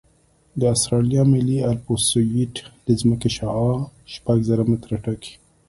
د 0.59 0.61
اسټرالیا 0.73 1.21
ملي 1.33 1.57
الپسویډ 1.71 2.53
د 2.85 2.87
ځمکې 3.01 3.29
شعاع 3.37 3.75
شپږ 4.13 4.37
زره 4.49 4.63
متره 4.71 4.97
ټاکي 5.03 5.33